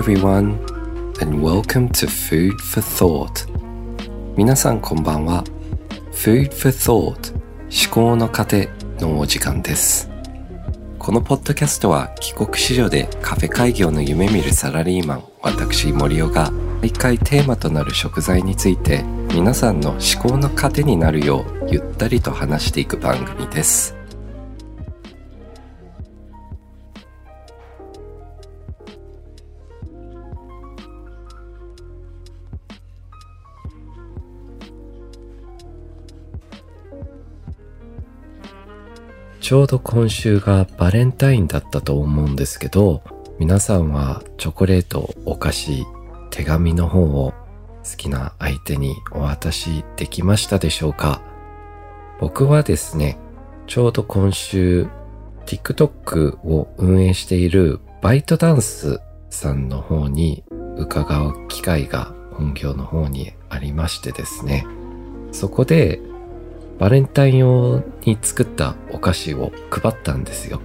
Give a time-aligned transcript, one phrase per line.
[0.00, 0.56] everyone,
[1.20, 3.46] and welcome to Food for Thought.
[4.34, 5.44] 皆さんこんばんは。
[6.12, 10.08] Food for Thought 思考の糧のお時間です。
[10.98, 19.02] このポッドキャストは帰国子女でカフェ開業の夢見るサラリーマン私森尾が毎回テーマとなる食材について
[19.34, 23.99] 皆さんの思考の糧になるようゆったりと話していく番組です。
[39.50, 43.02] ちょうど今週がバレンタインだったと思うんですけど、
[43.40, 45.84] 皆さんはチョコレート、お菓子、
[46.30, 47.32] 手紙の方を
[47.82, 51.20] 好きな相手にお渡しできましたでしょうか？
[52.20, 53.18] 僕はですね、
[53.66, 54.86] ちょうど今週
[55.46, 60.44] TikTok を運営しているバイトダンスさんの方に
[60.76, 64.64] 伺う機会が本業の方にありましてですね、
[65.32, 66.00] そこで
[66.80, 70.62] バレンタイン用に作ったお菓子を配ったんですよ。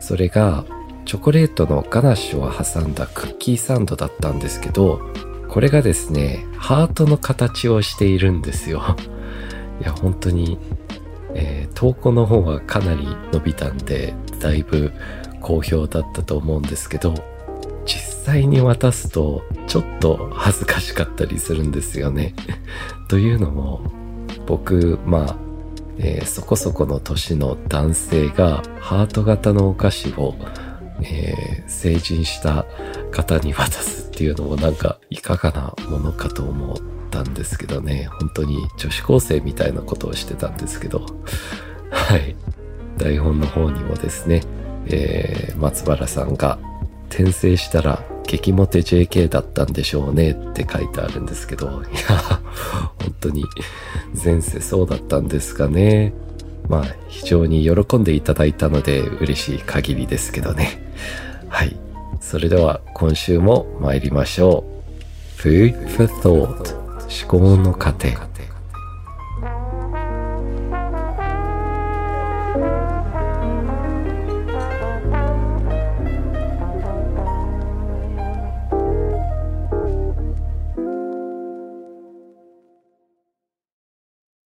[0.00, 0.64] それが
[1.04, 5.12] チョコレートのガナッシュを挟んだクッキーサンドだったんですけど、
[5.46, 8.96] これがですね、ハートの形をしているんですよ。
[9.82, 10.58] いや、本当に、
[11.34, 14.90] えー、投稿の方はかなり伸びたんで、だいぶ
[15.42, 17.12] 好評だったと思うんですけど、
[17.84, 22.34] 実際に渡すとちょっと恥ずかしかったりするんですよね。
[23.08, 23.82] というのも、
[24.50, 25.36] 僕、まあ、
[25.98, 30.34] えー、そこそこの年の男性がハート型のお菓子を、
[31.02, 32.66] えー、成人した
[33.12, 36.76] 方に渡すっていうのもなんかいかがなものかと思っ
[37.12, 41.06] たんですけどね、本当に女子高生みたいなことをしてたんですけど、
[41.92, 42.34] はい。
[42.98, 44.42] 台本の方にもですね、
[44.86, 46.58] えー、松原さんが
[47.08, 51.70] 転生したら激モテ JK だったんでしょうねって書いてあるんですけど、い
[52.08, 52.40] や、
[53.02, 53.44] 本当に
[54.24, 56.12] 前世そうだったんですかね。
[56.68, 60.80] まあ、非常に喜んでいただいたので嬉しい限りですけどね。
[61.48, 61.76] はい。
[62.20, 64.64] それでは今週も参りましょ
[65.36, 65.40] う。
[65.40, 66.76] Food for Thought
[67.24, 68.10] 思考の過程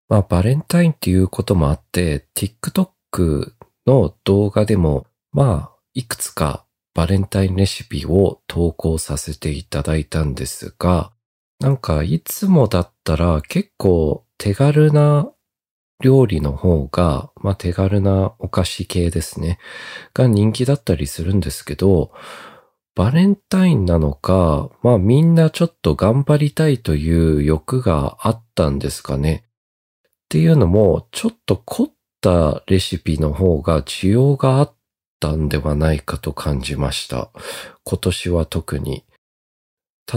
[0.09, 3.53] まあ、バレンタインっていうこともあって、TikTok
[3.85, 11.11] の動画でも、まあ、いくつかバレンタインレシピを投稿させていただいたんですが、
[11.59, 15.31] なんかいつもだったら結構手軽な
[16.01, 19.57] 料理の方が、まあ手軽なお菓子系ですね、
[20.13, 22.11] が人気だったりするんですけど、
[22.95, 29.45] バレンタインなのか、まあみんなちょっと頑張りたいという欲があったんですかね。
[30.33, 34.75] っていうのも、ちょっと凝ったレシピの方が需要があっ
[35.19, 37.29] たんではないかと感じました。
[37.83, 39.05] 今年は特に。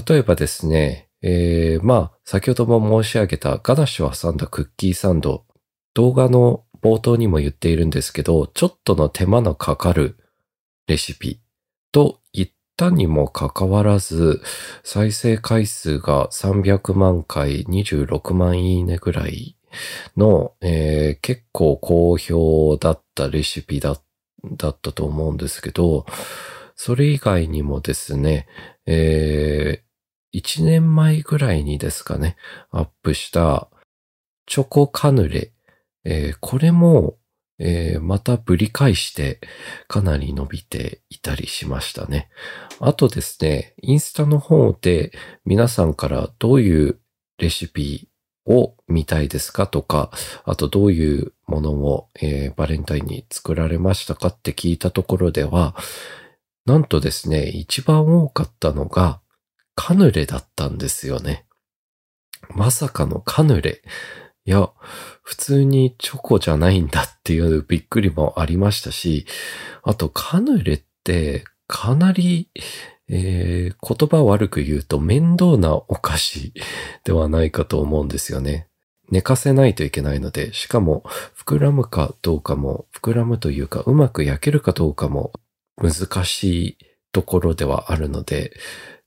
[0.09, 5.45] 例えばですね、えー、まあ、先ほども申し上げたガナッシュを挟んだクッキーサンド。
[5.93, 10.17] 動画の冒頭にも言っているんですけど、ちょっとの手間のかかる
[10.87, 11.43] レシピ
[11.93, 12.49] と言っ
[12.79, 14.41] たにもかかわらず、
[14.83, 19.57] 再生回数が300万回26万いいねぐらい
[20.17, 24.01] の、えー、結構好評だったレシピだ
[24.53, 26.07] だったと思うんですけど、
[26.75, 28.47] それ以外にもですね、
[28.87, 32.37] えー、1年前ぐらいにですかね、
[32.71, 33.69] アップした
[34.47, 35.53] チョコカヌレ、
[36.05, 37.17] えー、これも、
[37.59, 39.41] えー、またぶり返して
[39.89, 42.29] かなり伸びていたりしましたね。
[42.81, 45.13] あとですね、インスタの方で
[45.47, 47.01] 皆さんからどういう
[47.39, 48.09] レシピ
[48.47, 50.11] を見たいですかとか、
[50.45, 55.75] あとどういうものを、えー、バレンタインに作られましたかって聞いたところでは、
[56.65, 59.21] なんとですね、一番多かったのが
[59.75, 61.47] カヌレだったんですよね。
[62.51, 63.83] まさかのカヌレ。
[64.45, 64.71] いや、
[65.23, 69.27] 普通にチョコじゃないんだっていうびっくりもありましたし、
[69.83, 72.49] あとカヌレってかなり
[73.09, 76.53] えー、言葉悪く言うと面倒なお菓子
[77.05, 78.69] ではないかと思うんですよね。
[79.11, 81.05] 寝かせないといけないので、しかも
[81.37, 85.33] 膨らむかどうかも、膨らむというかうまく焼けるかどうかも
[85.77, 86.79] 難しい
[87.13, 88.53] ところではあるので、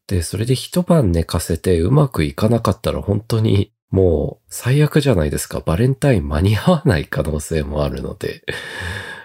[0.08, 5.60] で、それで一晩寝かせてうまくいかなかったら本当にもう最悪じゃないですか。
[5.60, 8.44] バレンタイン間に合わない可能性もあるので。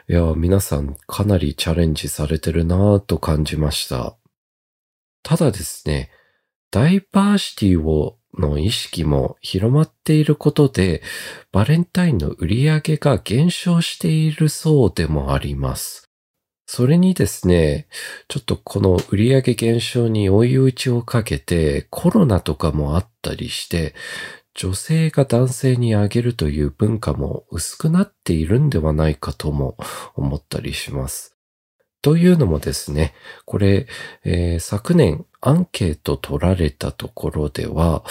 [0.09, 4.17] いや、皆さんかなりチャレンジされてるなぁと感じました。
[5.25, 6.11] ただですね、
[6.71, 11.03] ダイバーシティをの意識も広まっていることで、
[11.51, 16.11] バレンタインの売り上げが減少しているそうでもあります。
[16.67, 17.89] それにですね、
[18.29, 23.95] ちょっとこの売り上げ減少に追い打ちをかけてコロナとかもあったりして、
[24.55, 29.77] 女性が男性にあげるという文化も薄くなっているんではないかとも
[30.15, 31.34] 思ったりします。
[32.05, 33.15] というのもですね、
[33.47, 33.87] これ、
[34.25, 38.05] えー、昨年アンケート取られたところでは、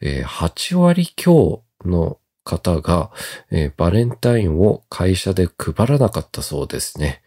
[0.00, 3.10] えー、8割強の方が、
[3.50, 7.22] えー、バレンタインを会社で配らなかったそうですね。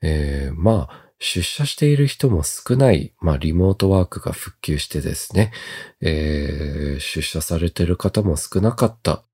[0.00, 5.52] えー、まあ、出社している人も少ない、まあ、リモートワークが復旧してですね、
[6.00, 9.24] えー、出社されている方も少なかった。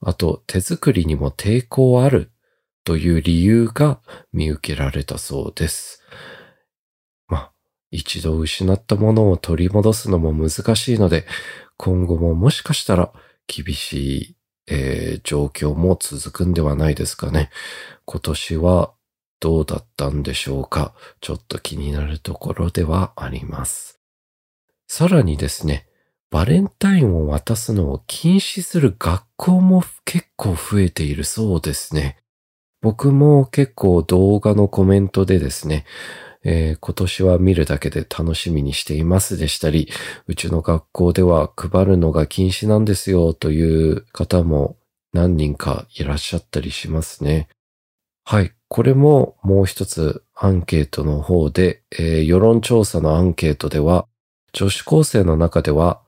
[0.00, 2.32] あと、手作りにも抵抗ある
[2.88, 4.00] という理由が
[4.32, 6.02] 見受けられたそうです。
[7.26, 7.52] まあ、
[7.90, 11.26] 一度失ったものを取り戻すのも難しいので、
[11.76, 13.12] 今後ももしかしたら
[13.46, 14.36] 厳しい、
[14.68, 17.50] えー、状況も続くんではないですかね。
[18.06, 18.94] 今年は
[19.38, 24.00] どうだったんでしょうかちょっと気になるところではあります。
[24.86, 25.86] さらにですね、
[26.30, 32.16] バレンタインを渡すのを禁止する学校も結構増えているそうですね。
[32.80, 35.84] 僕も結構動画のコメントでですね、
[36.44, 39.88] えー、今年は見るだけで楽しみにしていますでしたり、
[40.26, 44.76] うちの学校では配るのが禁止なんですよという方も
[45.12, 47.48] 何人かいらっしゃったりしますね。
[48.24, 48.52] はい。
[48.68, 54.06] これももう一つアンケートの方で、えー、世論調査のアンケートでは、
[54.52, 56.02] 女子高生の中では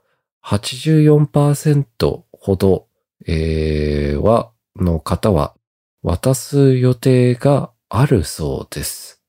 [0.45, 2.87] 84%ほど、
[3.27, 5.55] えー、は、の方は
[6.03, 9.23] 渡す予定があるそうです。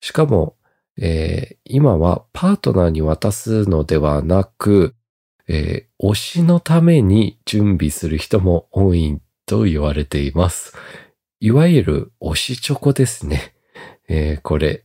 [0.00, 0.56] しかも、
[0.98, 4.94] えー、今はパートナーに渡すのではなく、
[5.48, 10.74] えー、推しのために準備する人も多いと言われています。
[11.40, 13.54] いわゆる推しチョコですね。
[14.08, 14.84] えー、これ。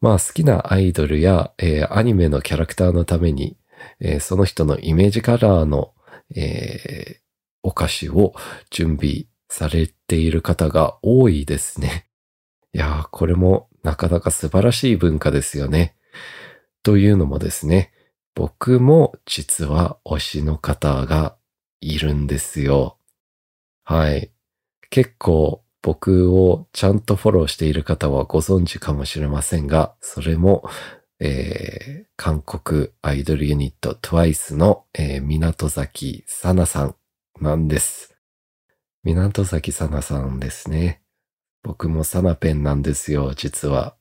[0.00, 3.56] まあ好きなアイドルや、えー、アニメのキャラクターのために、
[3.98, 5.92] えー、その人のイメージカラーの、
[6.36, 7.20] え
[7.62, 8.34] お菓子を
[8.70, 12.08] 準備されている方が多いですね。
[12.72, 15.96] いやー、これもなかなか素晴らしい文化ですよね。
[16.82, 17.92] というのもですね、
[18.34, 21.36] 僕も実は推しの方が
[21.80, 22.98] いるんですよ。
[23.84, 24.32] はい。
[24.90, 30.64] 結構僕をちゃんとフォローしている方はご存知かもしれませんが、それも、
[31.20, 36.96] えー、韓国アイドルユニット TWICE の、えー、港崎さなさん
[37.40, 38.13] なんです。
[39.04, 41.02] 港崎さなさんですね。
[41.62, 43.96] 僕もサナペンなんですよ、実は。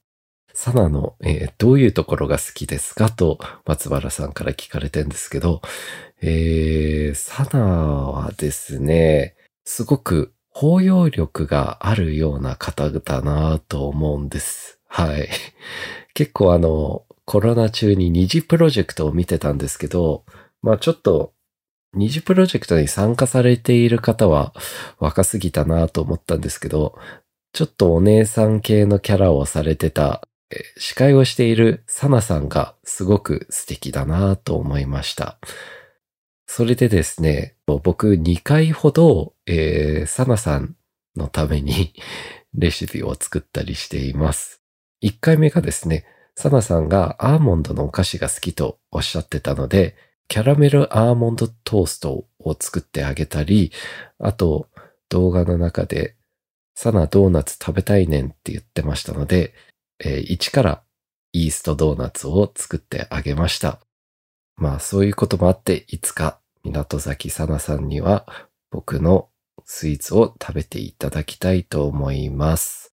[0.53, 5.61] サナの、えー、どういうところが好きですかと松原さんから聞かれてんですけど、
[6.21, 9.35] えー、サナはですね、
[9.65, 14.79] すごく包容力があるような方だなと思うんです。
[14.88, 15.27] はい。
[16.13, 20.23] 結構あの、コロナ中に二次プロジェクトを見てたんですけど、
[20.61, 21.32] まあちょっと
[21.94, 24.54] 二次プロジェクトに参加されている方は
[25.00, 26.97] 若すぎたなと思ったんですけど、
[27.54, 30.28] ちょっとお姉さん系のキャラをされてた、
[30.78, 35.38] 司会をしているサナさんがすごく素敵だなと思いました。
[36.47, 40.76] それでですね、僕2回ほど、えー、サナさん
[41.16, 41.94] のために
[42.54, 44.62] レシピを作ったりしています。
[45.04, 49.95] 1回目がですね、サナさんがアーモンドのお菓子が好きとおっしゃってたので、
[50.27, 53.71] キャラメルアーモンドトーストを作ってあげたり、
[54.19, 54.68] あと
[55.09, 56.15] 動画の中で
[56.75, 59.53] サナドーナツ食べたいねんって言ってましたので、
[59.99, 60.83] えー、一から
[61.33, 63.80] イーストドーナツを作ってあげました。
[64.56, 68.25] まあそういうこともあって、いつか港崎さなさんには
[68.71, 69.30] 僕の
[69.65, 72.94] スイーツを食べていただきたいと思います。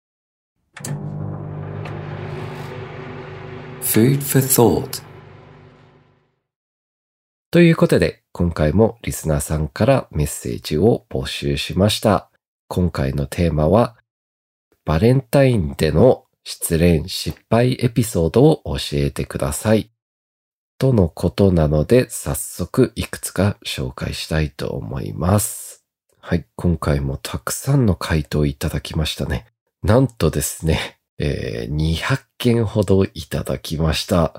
[3.82, 5.14] Food for Thought
[7.56, 12.30] ということで、今回もリスナーさんからメッセージを募集しました。
[12.68, 13.96] 今回のテーマは、
[14.84, 19.90] バレンタインでの失恋失敗エピソードを教えてください。
[20.80, 25.86] とのことなので、早速いくつか紹介したいと思います。
[26.20, 29.46] はい、今回もたくさんの回答いただきましたね。
[29.82, 34.34] なんとですね、えー、200件ほどいただきました。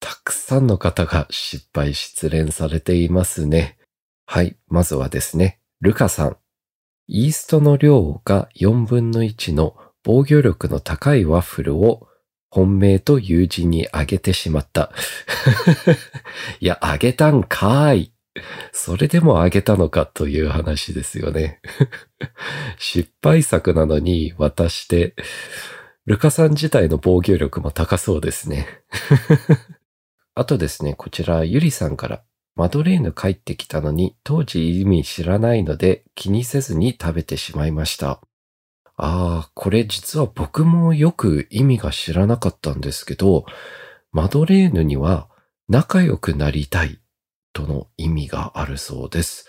[0.00, 3.78] たくさんの方が失敗失恋されていますね。
[4.26, 6.36] はい、まずはですね、ルカさん。
[7.08, 12.08] イーストの量が4分の1の防御力の高いワッフルを
[12.50, 14.92] 本命と友人にあげてしまった。
[16.58, 18.12] いや、あげたんかーい。
[18.72, 21.60] それでもあげたのかという話ですよね。
[22.78, 25.14] 失敗作なのに渡して、
[26.04, 28.68] ルカさん自体の防御力も高そうですね。
[30.38, 32.22] あとですね、こちら、ゆりさんから、
[32.56, 38.20] マドレーヌ帰ってきたのに、当時意味知らないので気にせずに食べてしまいました。
[38.98, 43.46] ああ、これ実は僕もよく意味が知らなかったんですけど、
[44.12, 45.30] マドレーヌには
[45.70, 47.00] 仲良くなりたい
[47.54, 49.48] との意味があるそうです。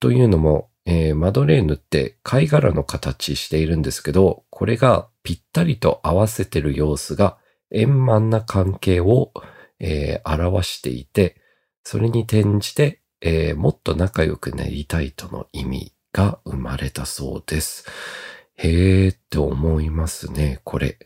[0.00, 7.36] というのも、えーマドレーヌって貝殻の形しているんですけど、これがぴったりと合わせてる様子が
[7.70, 9.32] 円満な関係を、
[9.82, 11.36] えー表していて、
[11.84, 17.84] それに転じて、えーもっと仲良くなりたいとの意味が生まれたそうです。
[18.56, 20.98] へーって思いますね、これ。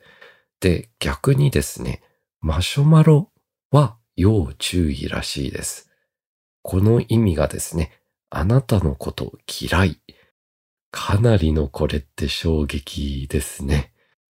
[0.61, 2.03] で、逆にですね、
[2.41, 3.31] マシュマロ
[3.71, 5.91] は要注意らしいです。
[6.63, 7.93] この意味がですね、
[8.31, 10.01] あなたのこと嫌い。
[10.91, 13.93] かなりのこれって衝撃ですね。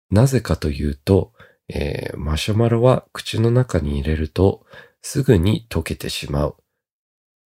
[0.09, 1.32] なぜかというと、
[1.69, 4.65] えーマシュマロは口の中に入れると
[5.01, 6.55] すぐに溶けてしまう。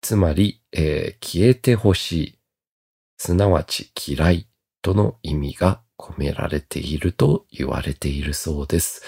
[0.00, 2.38] つまり、えー消えてほしい。
[3.18, 4.48] すなわち嫌い
[4.82, 9.02] との意味が込められていると言われているそうです。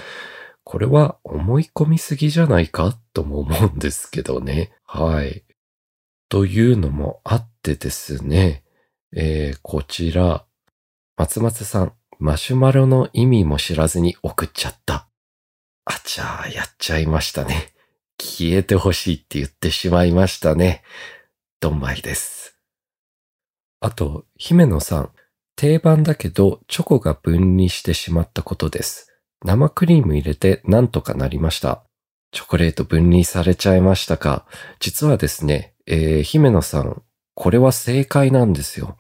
[0.65, 4.73] これは思い込みすぎじゃないかとも思うんですけどね。
[4.85, 5.45] はい。
[6.29, 8.65] というのもあってですね、
[9.15, 10.45] えーこちら、
[11.17, 15.09] 松松さん、マシュマロの意味も知らずに送っちゃった。
[15.85, 17.73] あちゃー、やっちゃいましたね。
[18.21, 20.83] 消えてほしいって言ってしまいましたね。
[21.61, 22.59] どんまいです。
[23.81, 25.11] あと、姫野さん、
[25.55, 29.13] 定番だけどチョコが分離してしまったことです。
[29.45, 31.85] 生クリーム入れてなんとかなりました。
[32.33, 34.45] チョコレート分離されちゃいましたか
[34.81, 37.03] 実はですね、えー、姫野さん、
[37.35, 38.99] これは正解なんですよ。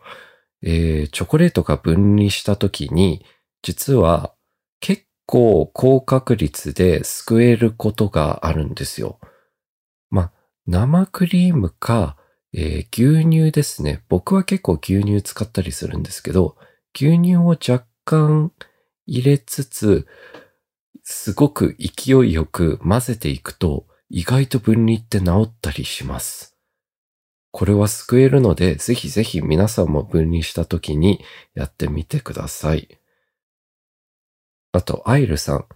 [0.63, 3.25] えーチョコレートが分離した時に、
[3.63, 4.35] 実は
[4.81, 9.19] 結構高確率で救えることがあるんですよ。
[10.11, 10.33] まあ、
[10.67, 12.17] 生クリームか、
[12.53, 14.03] えー牛乳ですね。
[14.09, 16.57] 僕は結構牛乳使ったりするんですけど、
[16.95, 18.53] 牛乳を若干
[19.07, 20.07] 入れつつ、
[21.03, 26.58] すごく勢いよく混ぜていくと、意外と分離って治ったりします。
[27.51, 31.25] これは救えるので、ぜひぜひ皆さんも分離した時に
[31.55, 32.99] やってみてください。
[34.73, 35.67] あと、アイルさん。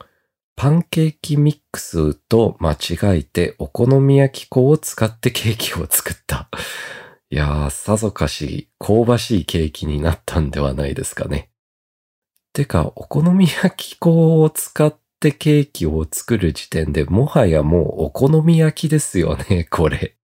[0.54, 6.50] パンケーキミックスと間違えてお好み焼き粉を使ってケーキを作った。
[7.30, 11.50] いやー、さぞかし香ばしいケーキになったんではないですかね。
[12.52, 20.16] てか、お好み焼き粉を使ってケーキを作る時点でもはやもうお好み焼きですよね、これ。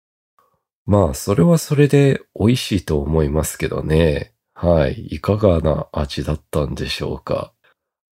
[0.88, 4.32] まあ、それはそれで美味しいと思いますけどね。
[4.54, 5.06] はい。
[5.08, 7.52] いかがな味だったんでしょうか。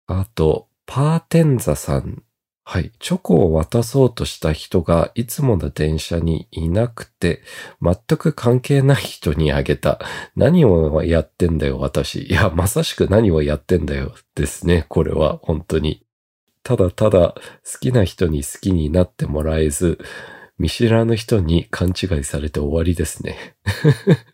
[0.06, 2.22] あと、パーテンザさん。
[2.64, 2.92] はい。
[2.98, 7.40] チョコを渡そうとした人がいつもの電車にいなくて、
[7.80, 9.98] 全く関係ない人にあげた。
[10.36, 12.24] 何をやってんだよ、私。
[12.26, 14.84] いや、まさしく何をやってんだよ、ですね。
[14.90, 16.04] これは、本当に。
[16.62, 19.98] ただただ、好きな人に好きになってもらえず、
[20.58, 23.56] 見知らぬ人に勘違いされて終わりですね。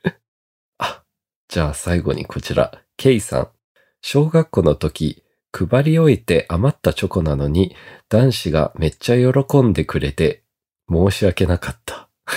[0.79, 1.03] あ、
[1.49, 3.49] じゃあ最後にこちら、ケイさん。
[4.01, 7.75] 小学校の時、配り終えて余ったチョコなのに、
[8.09, 10.45] 男子がめっちゃ喜んでくれて、
[10.89, 12.09] 申し訳なかった。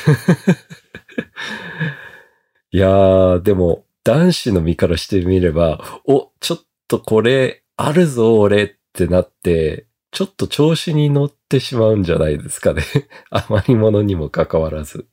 [2.72, 12.82] いやー、でも、男子の身からしてみれば、お、ちょっとこれ、あるぞ、俺ってなって、ちょっと調子に乗っってしまうんじゃないですかね。
[13.30, 15.06] 余り物にもかかわらず。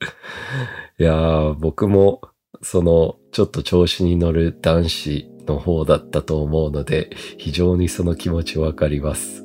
[0.99, 2.23] いやー、僕も、
[2.63, 9.45] その、ちょっと調子に乗る男子の方だったと思うので、非常にその気持ちわかります。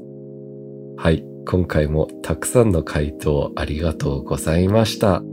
[0.95, 1.25] はい。
[1.49, 5.23] 今回もたくさんの回答ありがとうございました。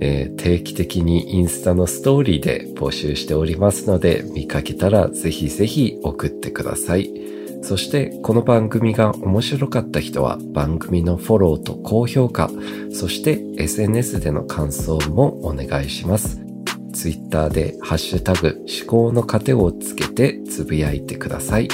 [0.00, 7.31] えー定期的にインスタのストーリーで募集しておりますので、見かけたらぜひぜひ送ってください。
[7.62, 12.50] そして、この番組が面白かった人は番組のフォローと高評価、
[12.92, 16.40] そして SNS での感想もお願いします。
[16.92, 21.68] ツイッターでハッシュタグ思考の糧をつけてつぶやいてください。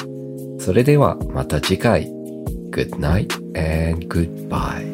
[0.58, 2.12] それではまた次回。
[2.70, 4.87] Good night and goodbye.